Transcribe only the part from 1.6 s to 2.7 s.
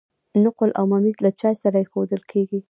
سره ایښودل کیږي.